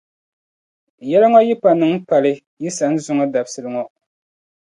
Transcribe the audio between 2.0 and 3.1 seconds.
pali yi sani